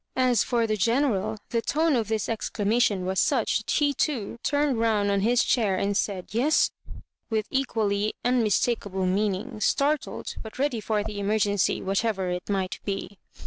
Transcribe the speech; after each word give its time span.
As 0.17 0.43
for 0.43 0.65
the 0.65 0.75
GenersJ, 0.77 1.37
the 1.51 1.61
tone" 1.61 1.95
of 1.95 2.07
this 2.07 2.27
exclamation 2.27 3.05
.waa 3.05 3.13
such 3.13 3.59
that 3.59 3.69
he 3.69 3.93
too 3.93 4.39
turned 4.41 4.79
round 4.79 5.11
on 5.11 5.21
his 5.21 5.43
chair, 5.43 5.75
and 5.75 5.95
said, 5.95 6.27
''Yes?" 6.29 6.71
with 7.29 7.45
equally 7.51 8.15
unmistakable 8.25 9.05
meaning, 9.05 9.59
startled, 9.61 10.37
but 10.41 10.57
ready 10.57 10.79
for 10.81 11.03
the 11.03 11.19
emergency, 11.19 11.83
whatever 11.83 12.31
it 12.31 12.49
might 12.49 12.79
be. 12.83 13.19